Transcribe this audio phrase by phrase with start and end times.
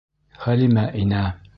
[0.45, 1.25] Хәлимә инә.